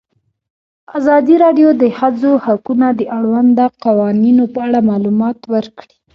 [0.97, 5.95] ازادي راډیو د د ښځو حقونه د اړونده قوانینو په اړه معلومات ورکړي.